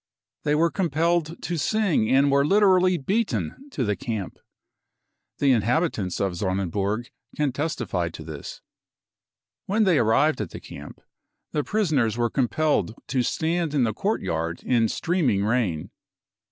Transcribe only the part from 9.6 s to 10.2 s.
When they